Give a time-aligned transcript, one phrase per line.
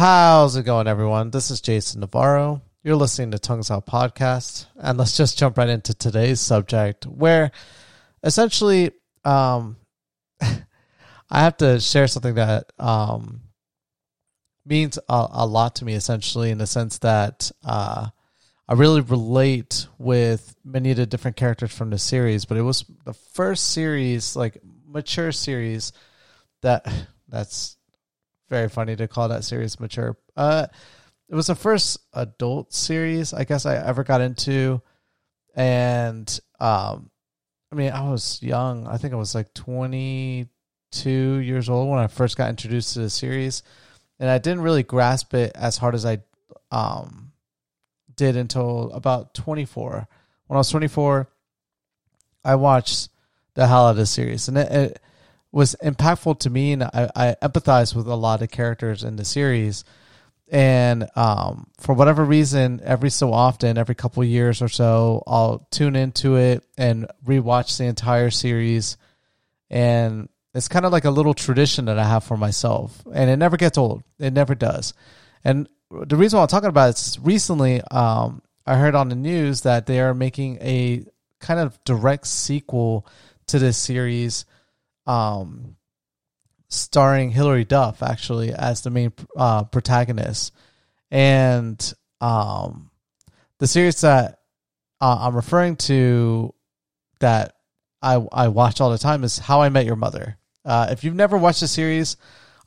[0.00, 1.30] How's it going, everyone?
[1.30, 2.62] This is Jason Navarro.
[2.82, 7.50] You're listening to Tongues Out Podcast, and let's just jump right into today's subject, where
[8.22, 8.92] essentially,
[9.26, 9.76] um,
[10.40, 10.54] I
[11.30, 13.42] have to share something that um
[14.64, 18.08] means a, a lot to me, essentially, in the sense that uh,
[18.66, 22.46] I really relate with many of the different characters from the series.
[22.46, 25.92] But it was the first series, like mature series,
[26.62, 26.90] that
[27.28, 27.76] that's
[28.50, 30.18] very funny to call that series mature.
[30.36, 30.66] Uh,
[31.28, 34.82] it was the first adult series I guess I ever got into,
[35.54, 37.10] and um,
[37.72, 38.86] I mean I was young.
[38.86, 40.48] I think I was like twenty
[40.92, 43.62] two years old when I first got introduced to the series,
[44.18, 46.18] and I didn't really grasp it as hard as I
[46.72, 47.32] um
[48.16, 50.08] did until about twenty four.
[50.48, 51.30] When I was twenty four,
[52.44, 53.08] I watched
[53.54, 55.00] the the series, and it, it
[55.52, 59.84] was impactful to me, and I, I with a lot of characters in the series.
[60.52, 65.94] And um, for whatever reason, every so often, every couple years or so, I'll tune
[65.94, 68.96] into it and rewatch the entire series.
[69.70, 73.36] And it's kind of like a little tradition that I have for myself, and it
[73.36, 74.02] never gets old.
[74.18, 74.94] It never does.
[75.44, 79.14] And the reason why I'm talking about it is recently, um, I heard on the
[79.14, 81.04] news that they are making a
[81.40, 83.06] kind of direct sequel
[83.46, 84.44] to this series
[85.10, 85.76] um,
[86.68, 90.52] starring Hilary Duff actually as the main uh, protagonist,
[91.10, 92.90] and um,
[93.58, 94.38] the series that
[95.00, 96.54] uh, I'm referring to
[97.18, 97.56] that
[98.00, 100.38] I I watch all the time is How I Met Your Mother.
[100.64, 102.16] Uh, if you've never watched the series,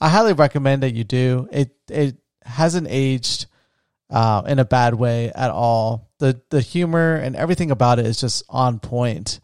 [0.01, 1.47] I highly recommend that you do.
[1.49, 3.45] It it hasn't aged
[4.09, 6.11] uh, in a bad way at all.
[6.19, 9.39] the The humor and everything about it is just on point,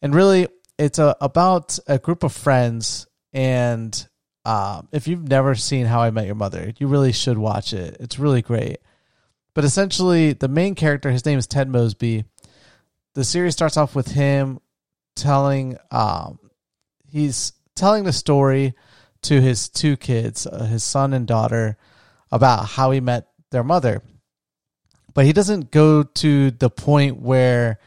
[0.00, 4.08] and really it's a, about a group of friends and
[4.44, 7.96] um, if you've never seen how i met your mother you really should watch it.
[8.00, 8.78] It's really great.
[9.54, 12.24] But essentially the main character his name is ted mosby.
[13.14, 14.60] The series starts off with him
[15.16, 16.38] telling um,
[17.10, 18.74] he's telling the story
[19.22, 21.76] to his two kids uh, his son and daughter
[22.30, 24.02] about how he met their mother.
[25.14, 27.80] But he doesn't go to the point where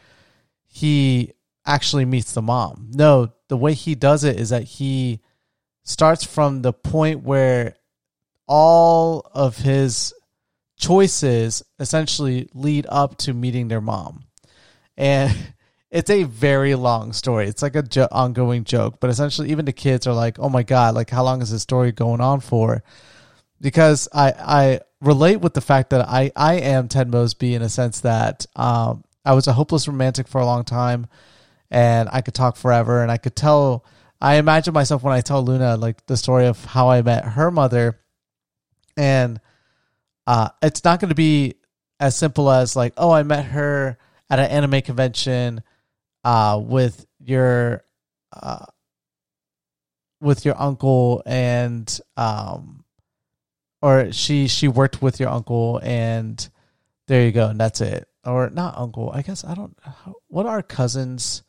[0.66, 1.32] he
[1.66, 2.90] actually meets the mom.
[2.92, 5.20] No, the way he does it is that he
[5.84, 7.74] starts from the point where
[8.46, 10.12] all of his
[10.76, 14.24] choices essentially lead up to meeting their mom.
[14.96, 15.54] And
[15.90, 17.46] it's a very long story.
[17.46, 20.62] It's like a jo- ongoing joke, but essentially even the kids are like, "Oh my
[20.62, 22.82] god, like how long is this story going on for?"
[23.60, 27.68] Because I I relate with the fact that I I am Ted Mosby in a
[27.68, 31.06] sense that um I was a hopeless romantic for a long time
[31.72, 33.02] and I could talk forever.
[33.02, 33.84] And I could tell
[34.20, 37.50] I imagine myself when I tell Luna like the story of how I met her
[37.50, 37.98] mother.
[38.96, 39.40] And
[40.26, 41.56] uh, it's not going to be
[41.98, 43.98] as simple as like oh I met her
[44.30, 45.62] at an anime convention
[46.24, 47.84] uh, with your
[48.32, 48.66] uh,
[50.20, 52.84] with your uncle and um
[53.80, 56.48] or she she worked with your uncle and
[57.08, 58.08] there you go and that's it.
[58.24, 59.76] Or not uncle I guess I don't
[60.28, 61.42] what are cousins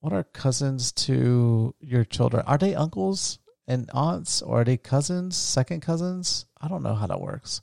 [0.00, 2.44] what are cousins to your children?
[2.46, 6.46] Are they uncles and aunts or are they cousins, second cousins?
[6.60, 7.60] I don't know how that works.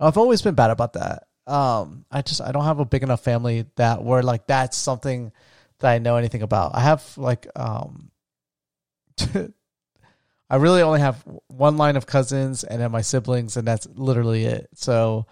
[0.00, 1.24] I've always been bad about that.
[1.46, 5.32] Um, I just I don't have a big enough family that where like that's something
[5.78, 6.74] that I know anything about.
[6.74, 8.10] I have like um
[10.50, 14.44] I really only have one line of cousins and then my siblings and that's literally
[14.44, 14.68] it.
[14.74, 15.26] So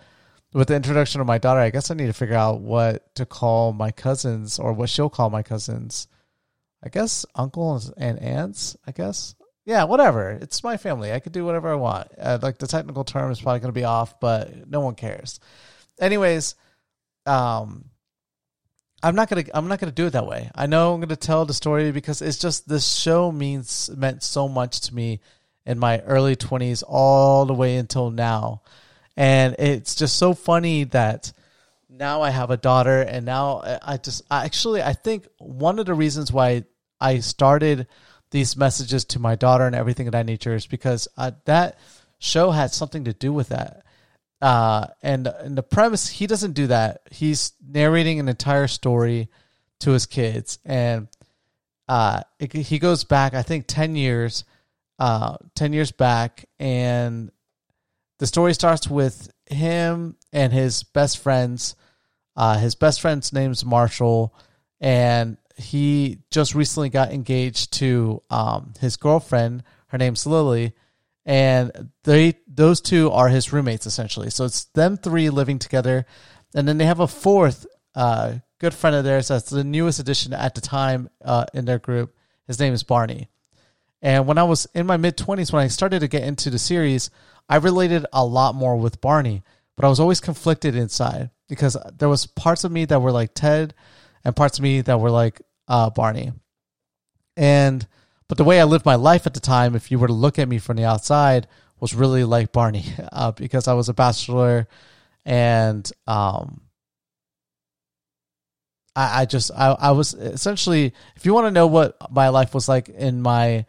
[0.52, 3.26] with the introduction of my daughter, I guess I need to figure out what to
[3.26, 6.08] call my cousins or what she'll call my cousins.
[6.82, 8.76] I guess uncles and aunts.
[8.86, 10.30] I guess yeah, whatever.
[10.30, 11.12] It's my family.
[11.12, 12.08] I could do whatever I want.
[12.18, 15.38] Uh, like the technical term is probably going to be off, but no one cares.
[16.00, 16.54] Anyways,
[17.26, 17.84] um,
[19.02, 20.50] I'm not gonna I'm not gonna do it that way.
[20.54, 24.48] I know I'm gonna tell the story because it's just this show means meant so
[24.48, 25.20] much to me
[25.64, 28.62] in my early 20s all the way until now,
[29.16, 31.32] and it's just so funny that
[32.00, 35.94] now I have a daughter, and now I just actually I think one of the
[35.94, 36.64] reasons why
[36.98, 37.86] I started
[38.30, 41.78] these messages to my daughter and everything of that nature is because uh, that
[42.18, 43.84] show had something to do with that.
[44.40, 47.02] Uh, and and the premise he doesn't do that.
[47.10, 49.28] He's narrating an entire story
[49.80, 51.08] to his kids, and
[51.86, 54.44] uh, it, he goes back I think ten years,
[54.98, 57.30] uh, ten years back, and
[58.18, 61.74] the story starts with him and his best friends
[62.40, 64.34] uh, his best friend's name's Marshall,
[64.80, 69.62] and he just recently got engaged to um, his girlfriend.
[69.88, 70.72] Her name's Lily,
[71.26, 74.30] and they those two are his roommates essentially.
[74.30, 76.06] So it's them three living together,
[76.54, 80.32] and then they have a fourth uh, good friend of theirs that's the newest addition
[80.32, 82.16] at the time uh, in their group.
[82.46, 83.28] His name is Barney.
[84.00, 86.58] And when I was in my mid 20s, when I started to get into the
[86.58, 87.10] series,
[87.50, 89.42] I related a lot more with Barney,
[89.76, 93.34] but I was always conflicted inside because there was parts of me that were like
[93.34, 93.74] Ted
[94.24, 96.32] and parts of me that were like uh, Barney.
[97.36, 97.86] And
[98.28, 100.38] but the way I lived my life at the time, if you were to look
[100.38, 101.48] at me from the outside,
[101.80, 104.68] was really like Barney uh, because I was a bachelor
[105.24, 106.62] and um,
[108.96, 112.54] I, I just I, I was essentially if you want to know what my life
[112.54, 113.66] was like in my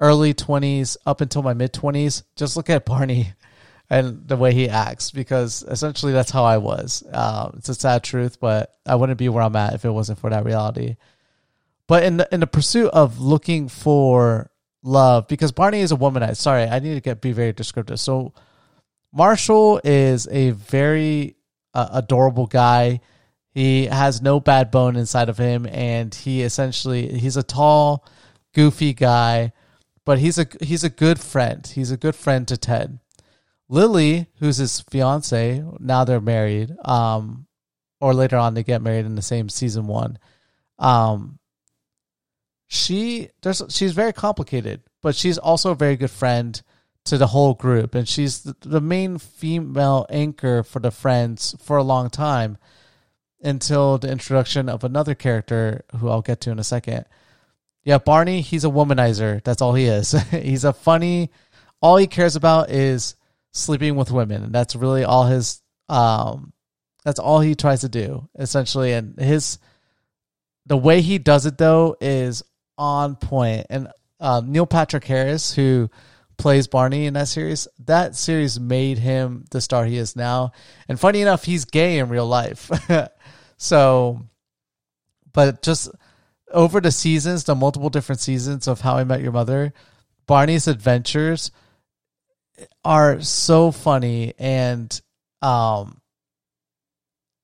[0.00, 3.32] early 20s up until my mid 20s just look at barney
[3.90, 8.02] and the way he acts because essentially that's how i was uh, it's a sad
[8.02, 10.96] truth but i wouldn't be where i'm at if it wasn't for that reality
[11.86, 14.50] but in the in the pursuit of looking for
[14.82, 18.32] love because barney is a womanizer sorry i need to get be very descriptive so
[19.12, 21.36] marshall is a very
[21.74, 23.00] uh, adorable guy
[23.54, 28.04] he has no bad bone inside of him, and he essentially he's a tall,
[28.52, 29.52] goofy guy,
[30.04, 31.64] but he's a he's a good friend.
[31.64, 32.98] He's a good friend to Ted.
[33.68, 36.74] Lily, who's his fiance, now they're married.
[36.84, 37.46] Um,
[38.04, 40.18] or later on they get married in the same season one.
[40.78, 41.38] Um,
[42.66, 46.60] she there's she's very complicated, but she's also a very good friend
[47.06, 51.76] to the whole group, and she's the, the main female anchor for the friends for
[51.78, 52.58] a long time
[53.42, 57.06] until the introduction of another character who I'll get to in a second.
[57.84, 59.42] Yeah, Barney, he's a womanizer.
[59.44, 60.12] That's all he is.
[60.30, 61.30] he's a funny,
[61.80, 63.16] all he cares about is
[63.54, 64.42] sleeping with women.
[64.42, 66.52] And that's really all his, um,
[67.04, 68.92] that's all he tries to do essentially.
[68.92, 69.58] And his,
[70.66, 72.42] the way he does it though is
[72.76, 73.66] on point.
[73.70, 73.88] And,
[74.20, 75.90] uh, Neil Patrick Harris, who
[76.36, 80.52] plays Barney in that series, that series made him the star he is now.
[80.88, 82.70] And funny enough, he's gay in real life.
[83.56, 84.20] So,
[85.32, 85.90] but just
[86.52, 89.72] over the seasons, the multiple different seasons of How I Met Your Mother,
[90.26, 91.50] Barney's adventures
[92.84, 95.00] are so funny and
[95.42, 96.00] um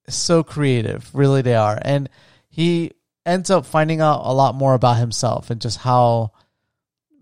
[0.09, 1.09] so creative.
[1.15, 1.79] Really, they are.
[1.81, 2.09] And
[2.49, 2.93] he
[3.25, 6.33] ends up finding out a lot more about himself and just how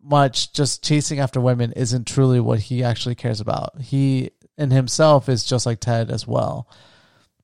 [0.02, 3.80] much just chasing after women isn't truly what he actually cares about.
[3.80, 6.68] He in himself is just like Ted as well.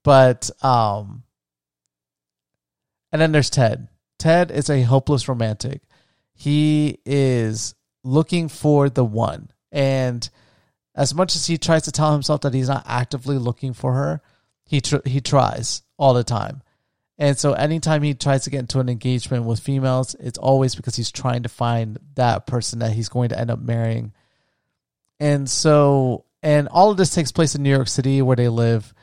[0.02, 1.24] But um
[3.12, 3.88] and then there's Ted.
[4.18, 5.82] Ted is a hopeless romantic.
[6.32, 9.50] He is looking for the one.
[9.74, 10.26] And
[10.94, 14.22] as much as he tries to tell himself that he's not actively looking for her,
[14.64, 16.62] he tr- he tries all the time.
[17.18, 20.96] And so anytime he tries to get into an engagement with females, it's always because
[20.96, 24.12] he's trying to find that person that he's going to end up marrying.
[25.18, 28.94] And so and all of this takes place in New York City where they live.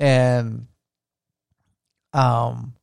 [0.00, 0.66] And
[2.12, 2.74] um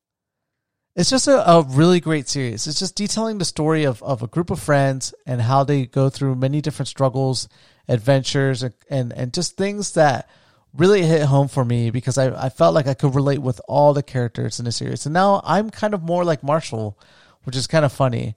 [0.97, 2.65] it's just a, a really great series.
[2.65, 6.09] It's just detailing the story of, of a group of friends and how they go
[6.09, 7.47] through many different struggles,
[7.87, 10.27] adventures, and, and, and just things that
[10.73, 13.93] really hit home for me because I, I felt like I could relate with all
[13.93, 15.05] the characters in the series.
[15.05, 16.97] And now I'm kind of more like Marshall,
[17.43, 18.35] which is kind of funny.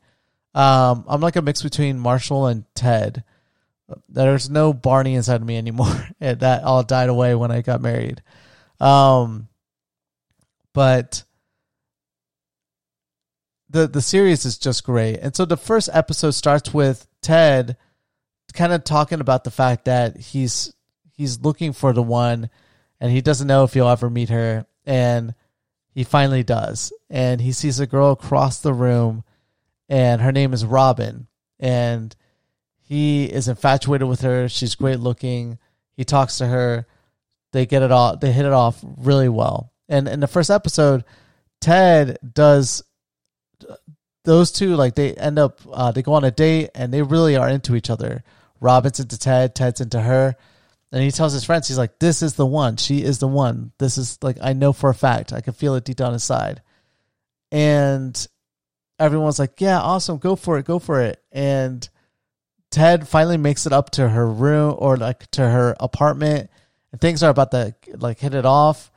[0.54, 3.24] Um, I'm like a mix between Marshall and Ted.
[4.06, 6.08] There's no Barney inside of me anymore.
[6.20, 8.22] that all died away when I got married.
[8.80, 9.48] Um,
[10.74, 11.24] but
[13.70, 15.18] the the series is just great.
[15.18, 17.76] And so the first episode starts with Ted
[18.52, 20.72] kind of talking about the fact that he's
[21.12, 22.50] he's looking for the one
[23.00, 25.34] and he doesn't know if he'll ever meet her and
[25.94, 26.92] he finally does.
[27.08, 29.24] And he sees a girl across the room
[29.88, 32.14] and her name is Robin and
[32.80, 34.48] he is infatuated with her.
[34.48, 35.58] She's great looking.
[35.96, 36.86] He talks to her.
[37.52, 39.72] They get it all they hit it off really well.
[39.88, 41.04] And in the first episode,
[41.60, 42.82] Ted does
[44.24, 47.36] those two like they end up uh, they go on a date and they really
[47.36, 48.22] are into each other.
[48.60, 50.36] Robin's into Ted, Ted's into her.
[50.92, 52.76] And he tells his friends, he's like, This is the one.
[52.76, 53.72] She is the one.
[53.78, 55.32] This is like I know for a fact.
[55.32, 56.62] I can feel it deep down inside.
[57.52, 58.26] And
[58.98, 61.22] everyone's like, Yeah, awesome, go for it, go for it.
[61.32, 61.88] And
[62.70, 66.50] Ted finally makes it up to her room or like to her apartment
[66.92, 68.90] and things are about to like hit it off.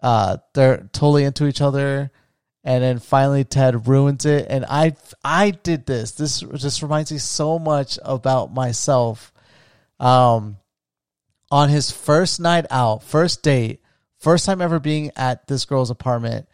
[0.00, 2.10] Uh they're totally into each other
[2.66, 4.48] and then finally Ted ruins it.
[4.50, 6.10] And I I did this.
[6.10, 9.32] This just reminds me so much about myself.
[10.00, 10.58] Um,
[11.50, 13.80] on his first night out, first date,
[14.18, 16.48] first time ever being at this girl's apartment,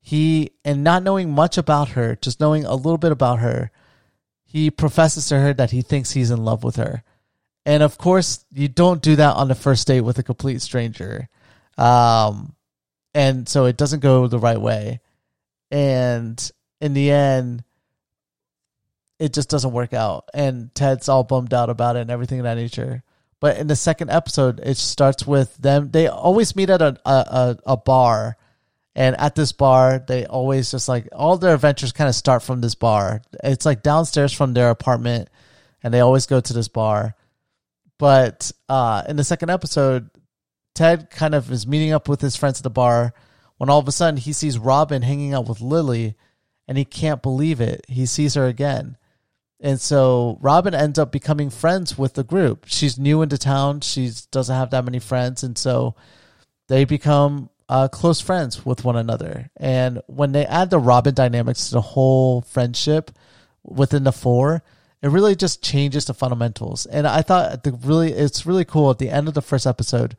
[0.00, 3.70] he and not knowing much about her, just knowing a little bit about her,
[4.46, 7.04] he professes to her that he thinks he's in love with her.
[7.66, 11.28] And of course, you don't do that on the first date with a complete stranger.
[11.76, 12.54] Um,
[13.12, 15.00] and so it doesn't go the right way.
[15.70, 16.50] And
[16.80, 17.64] in the end,
[19.18, 20.28] it just doesn't work out.
[20.34, 23.02] And Ted's all bummed out about it and everything of that nature.
[23.38, 25.90] But in the second episode, it starts with them.
[25.90, 28.36] They always meet at a, a, a bar.
[28.94, 32.60] And at this bar, they always just like all their adventures kind of start from
[32.60, 33.22] this bar.
[33.44, 35.30] It's like downstairs from their apartment,
[35.82, 37.14] and they always go to this bar.
[37.98, 40.10] But uh, in the second episode,
[40.74, 43.14] Ted kind of is meeting up with his friends at the bar
[43.60, 46.14] when all of a sudden he sees Robin hanging out with Lily
[46.66, 47.84] and he can't believe it.
[47.88, 48.96] He sees her again.
[49.60, 52.64] And so Robin ends up becoming friends with the group.
[52.66, 53.82] She's new into town.
[53.82, 55.42] She doesn't have that many friends.
[55.42, 55.94] And so
[56.68, 59.50] they become uh, close friends with one another.
[59.58, 63.10] And when they add the Robin dynamics to the whole friendship
[63.62, 64.62] within the four,
[65.02, 66.86] it really just changes the fundamentals.
[66.86, 70.16] And I thought the really it's really cool at the end of the first episode.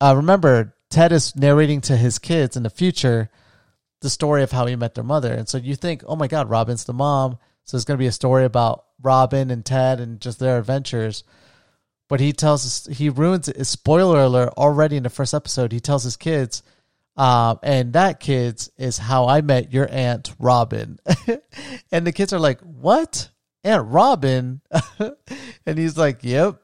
[0.00, 3.30] Uh, remember, Ted is narrating to his kids in the future
[4.00, 5.32] the story of how he met their mother.
[5.32, 7.38] And so you think, oh my God, Robin's the mom.
[7.64, 11.24] So it's going to be a story about Robin and Ted and just their adventures.
[12.08, 13.64] But he tells us, he ruins it.
[13.64, 15.72] Spoiler alert already in the first episode.
[15.72, 16.62] He tells his kids,
[17.16, 21.00] um, and that kids is how I met your aunt Robin.
[21.90, 23.30] and the kids are like, what?
[23.64, 24.60] Aunt Robin?
[25.66, 26.60] and he's like, yep.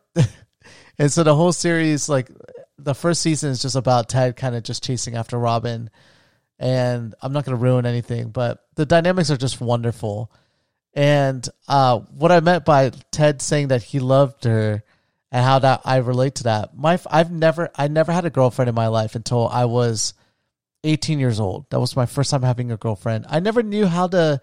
[0.99, 2.31] and so the whole series, like
[2.79, 5.91] the first season is just about Ted kind of just chasing after Robin.
[6.59, 10.31] And I'm not going to ruin anything, but the dynamics are just wonderful.
[10.95, 14.85] And uh, what I meant by Ted saying that he loved her
[15.33, 16.77] and how that I relate to that.
[16.77, 20.13] My I've never I never had a girlfriend in my life until I was
[20.85, 21.71] 18 years old.
[21.71, 23.25] That was my first time having a girlfriend.
[23.29, 24.41] I never knew how to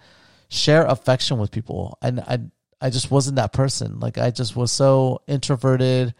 [0.50, 1.98] share affection with people.
[2.01, 2.39] And I
[2.81, 4.00] I just wasn't that person.
[4.00, 6.15] Like I just was so introverted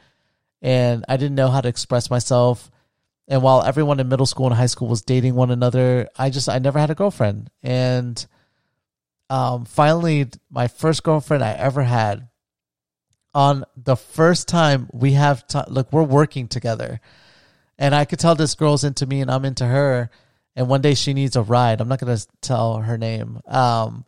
[0.62, 2.70] and I didn't know how to express myself.
[3.28, 6.50] And while everyone in middle school and high school was dating one another, I just
[6.50, 7.50] I never had a girlfriend.
[7.62, 8.25] And
[9.30, 12.28] um finally my first girlfriend I ever had
[13.36, 17.00] on the first time we have t- look we're working together.
[17.78, 20.10] And I could tell this girl's into me and I'm into her
[20.56, 21.80] and one day she needs a ride.
[21.80, 23.39] I'm not to tell her name.
[23.46, 24.06] Um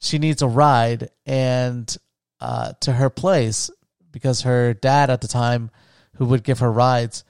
[0.00, 1.96] she needs a ride and
[2.40, 3.70] uh, to her place
[4.12, 5.70] because her dad at the time,
[6.16, 7.24] who would give her rides,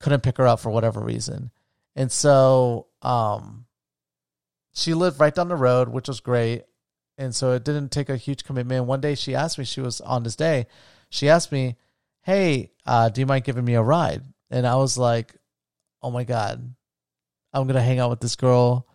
[0.00, 1.50] couldn't pick her up for whatever reason,
[1.96, 3.66] and so um,
[4.72, 6.64] she lived right down the road, which was great,
[7.16, 8.86] and so it didn't take a huge commitment.
[8.86, 10.66] One day she asked me, she was on this day,
[11.10, 11.76] she asked me,
[12.22, 15.34] "Hey, uh, do you mind giving me a ride?" And I was like,
[16.02, 16.74] "Oh my god,
[17.52, 18.86] I'm gonna hang out with this girl.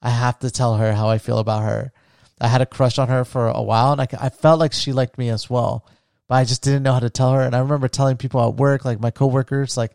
[0.00, 1.92] I have to tell her how I feel about her."
[2.40, 4.92] I had a crush on her for a while, and I, I felt like she
[4.92, 5.86] liked me as well,
[6.32, 7.42] but I just didn't know how to tell her.
[7.42, 9.92] And I remember telling people at work, like my coworkers, like,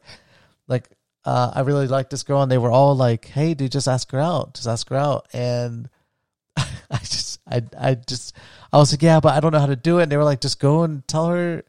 [0.68, 0.88] like
[1.26, 4.12] uh, I really like this girl, and they were all like, "Hey, dude, just ask
[4.12, 5.90] her out, just ask her out." And
[6.58, 8.36] I just, I, I just,
[8.72, 10.24] I was like, "Yeah, but I don't know how to do it." And they were
[10.24, 11.64] like, "Just go and tell her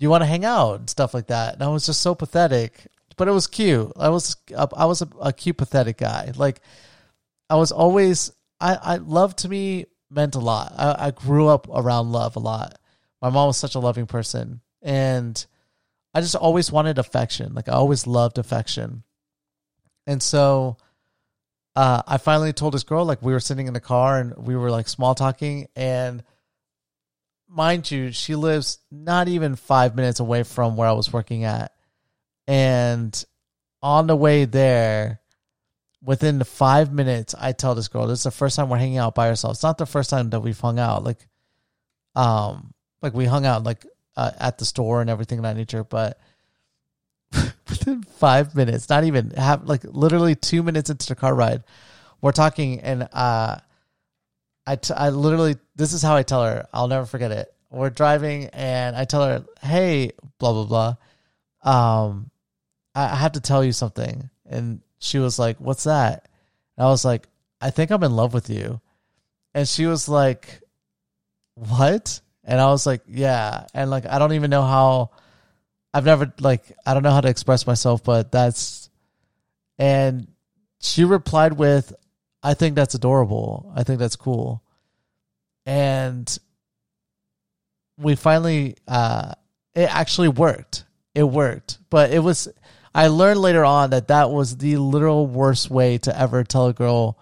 [0.00, 2.84] you want to hang out and stuff like that." And I was just so pathetic,
[3.16, 3.92] but it was cute.
[3.96, 6.32] I was, I was a, a cute, pathetic guy.
[6.34, 6.62] Like
[7.48, 10.72] I was always I, I love to me meant a lot.
[10.76, 12.76] I, I grew up around love a lot.
[13.20, 15.44] My mom was such a loving person, and
[16.14, 17.54] I just always wanted affection.
[17.54, 19.02] Like I always loved affection,
[20.06, 20.76] and so
[21.76, 24.56] uh, I finally told this girl like we were sitting in the car and we
[24.56, 26.22] were like small talking, and
[27.48, 31.72] mind you, she lives not even five minutes away from where I was working at,
[32.46, 33.24] and
[33.82, 35.20] on the way there
[36.02, 38.98] within the five minutes, I tell this girl, this is the first time we're hanging
[38.98, 39.58] out by ourselves.
[39.58, 41.04] It's not the first time that we've hung out.
[41.04, 41.26] Like,
[42.14, 42.72] um,
[43.02, 43.86] like we hung out like
[44.16, 46.20] uh, at the store and everything of that nature, but
[47.32, 51.62] within five minutes, not even have like literally two minutes into the car ride,
[52.20, 53.56] we're talking and uh,
[54.66, 56.66] I, t- I literally this is how I tell her.
[56.72, 57.52] I'll never forget it.
[57.70, 60.96] We're driving and I tell her, "Hey, blah blah
[61.62, 62.08] blah.
[62.08, 62.30] Um,
[62.94, 66.28] I, I have to tell you something." And she was like, What's that?
[66.76, 67.28] And I was like,
[67.60, 68.80] I think I'm in love with you.
[69.54, 70.60] And she was like,
[71.54, 72.20] What?
[72.48, 73.66] And I was like, Yeah.
[73.74, 75.10] And like, I don't even know how,
[75.92, 78.88] I've never, like, I don't know how to express myself, but that's,
[79.78, 80.26] and
[80.80, 81.92] she replied with,
[82.42, 83.70] I think that's adorable.
[83.76, 84.62] I think that's cool.
[85.66, 86.36] And
[87.98, 89.34] we finally, uh,
[89.74, 90.84] it actually worked.
[91.14, 92.48] It worked, but it was,
[92.94, 96.72] I learned later on that that was the literal worst way to ever tell a
[96.72, 97.18] girl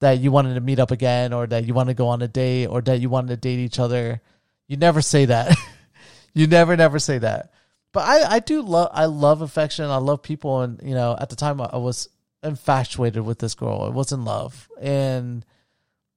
[0.00, 2.28] that you wanted to meet up again or that you want to go on a
[2.28, 4.22] date or that you wanted to date each other.
[4.68, 5.56] You never say that.
[6.34, 7.52] you never, never say that.
[7.92, 9.86] But I, I do love, I love affection.
[9.86, 12.08] I love people, and you know, at the time, I was
[12.42, 13.82] infatuated with this girl.
[13.82, 15.44] I was in love, and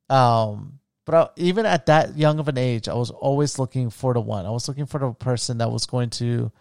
[0.10, 4.14] um, but I, even at that young of an age, I was always looking for
[4.14, 4.46] the one.
[4.46, 6.52] I was looking for the person that was going to,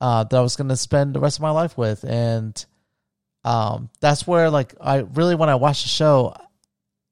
[0.00, 2.64] uh, that I was going to spend the rest of my life with, and
[3.42, 6.36] um, that's where like I really when I watched the show,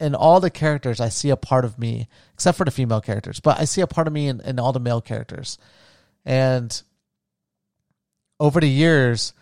[0.02, 3.40] in all the characters, I see a part of me, except for the female characters,
[3.40, 5.58] but I see a part of me in, in all the male characters,
[6.24, 6.82] and
[8.38, 9.32] over the years,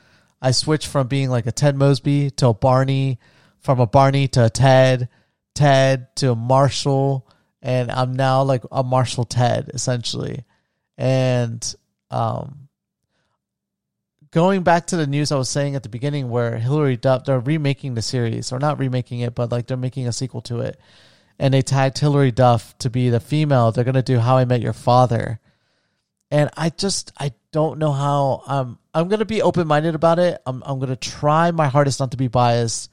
[0.43, 3.19] I switched from being like a Ted Mosby to a Barney,
[3.59, 5.09] from a Barney to a Ted,
[5.55, 7.27] Ted to a Marshall,
[7.63, 10.45] and I'm now like a Marshall Ted essentially.
[10.97, 11.75] And
[12.11, 12.69] um,
[14.31, 17.41] going back to the news I was saying at the beginning, where Hilary Duff they're
[17.41, 20.79] remaking the series, or not remaking it, but like they're making a sequel to it,
[21.39, 23.73] and they tagged Hilary Duff to be the female.
[23.73, 25.41] They're gonna do How I Met Your Father,
[26.31, 30.41] and I just I don't know how I'm I'm gonna be open minded about it.
[30.47, 32.91] I'm I'm gonna try my hardest not to be biased.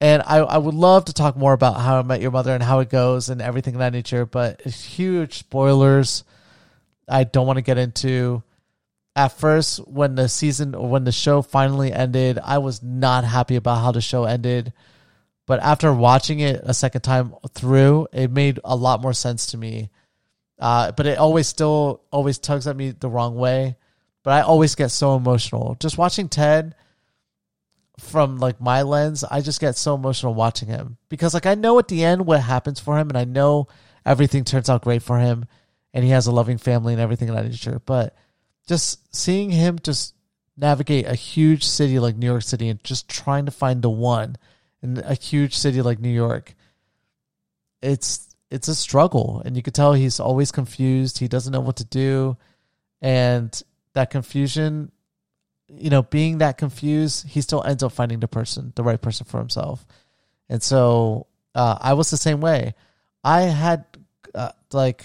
[0.00, 2.60] And I, I would love to talk more about how I met your mother and
[2.60, 6.24] how it goes and everything of that nature, but huge spoilers
[7.08, 8.42] I don't want to get into.
[9.14, 13.56] At first, when the season or when the show finally ended, I was not happy
[13.56, 14.72] about how the show ended.
[15.46, 19.58] But after watching it a second time through, it made a lot more sense to
[19.58, 19.90] me
[20.62, 23.76] uh, but it always still always tugs at me the wrong way.
[24.22, 26.76] But I always get so emotional just watching Ted
[27.98, 29.24] from like my lens.
[29.24, 32.40] I just get so emotional watching him because like I know at the end what
[32.40, 33.66] happens for him, and I know
[34.06, 35.46] everything turns out great for him,
[35.92, 37.82] and he has a loving family and everything of that nature.
[37.84, 38.14] But
[38.66, 40.14] just seeing him just
[40.56, 44.36] navigate a huge city like New York City and just trying to find the one
[44.82, 46.54] in a huge city like New York,
[47.80, 49.42] it's it's a struggle.
[49.44, 51.18] And you could tell he's always confused.
[51.18, 52.36] He doesn't know what to do.
[53.00, 53.60] And
[53.94, 54.90] that confusion
[55.68, 59.26] you know being that confused he still ends up finding the person the right person
[59.26, 59.86] for himself.
[60.48, 62.74] And so uh, i was the same way.
[63.24, 63.84] I had
[64.34, 65.04] uh, like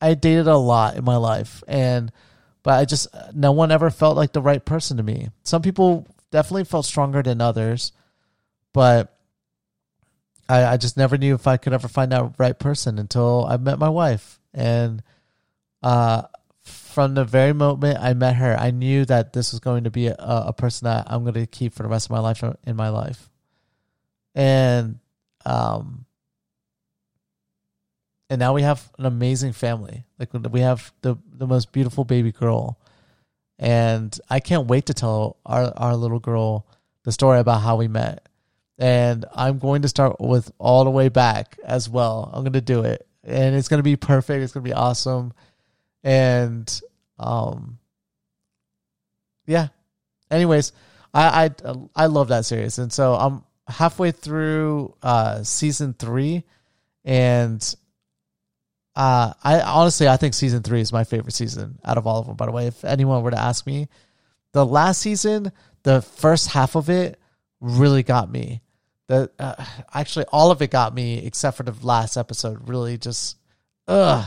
[0.00, 2.10] i dated a lot in my life and
[2.62, 6.06] but i just no one ever felt like the right person to me some people
[6.30, 7.92] definitely felt stronger than others
[8.72, 9.16] but
[10.50, 13.56] I, I just never knew if I could ever find that right person until I
[13.56, 14.40] met my wife.
[14.52, 15.02] And
[15.82, 16.22] uh,
[16.62, 20.08] from the very moment I met her, I knew that this was going to be
[20.08, 22.76] a, a person that I'm going to keep for the rest of my life in
[22.76, 23.30] my life.
[24.34, 24.98] And
[25.46, 26.04] um,
[28.30, 30.04] and now we have an amazing family.
[30.18, 32.78] Like we have the the most beautiful baby girl,
[33.58, 36.66] and I can't wait to tell our our little girl
[37.04, 38.26] the story about how we met
[38.80, 42.30] and I'm going to start with all the way back as well.
[42.32, 44.42] I'm going to do it, and it's going to be perfect.
[44.42, 45.34] It's going to be awesome,
[46.02, 46.80] and
[47.18, 47.78] um,
[49.46, 49.68] yeah.
[50.30, 50.72] Anyways,
[51.12, 56.44] I I I love that series, and so I'm halfway through uh season three,
[57.04, 57.62] and
[59.00, 62.26] uh I honestly I think season three is my favorite season out of all of
[62.26, 62.36] them.
[62.36, 63.88] By the way, if anyone were to ask me,
[64.52, 65.52] the last season,
[65.84, 67.18] the first half of it
[67.60, 68.60] really got me.
[69.06, 73.38] That uh, actually all of it got me except for the last episode really just
[73.88, 74.24] ugh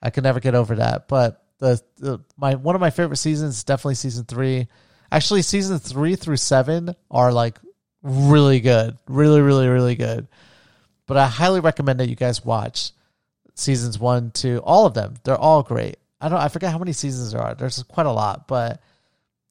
[0.00, 1.08] i could never get over that.
[1.08, 4.68] But the, the my one of my favorite seasons definitely season three.
[5.10, 7.58] Actually season three through seven are like
[8.02, 8.96] really good.
[9.08, 10.28] Really really really good.
[11.06, 12.92] But i highly recommend that you guys watch
[13.56, 16.92] seasons one two all of them they're all great i don't i forget how many
[16.92, 18.80] seasons there are there's quite a lot but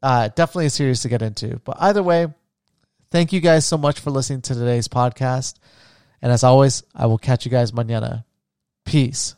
[0.03, 2.27] uh, definitely a series to get into but either way
[3.15, 5.55] Thank you guys so much for listening to today's podcast.
[6.21, 8.25] And as always, I will catch you guys mañana.
[8.83, 9.35] Peace.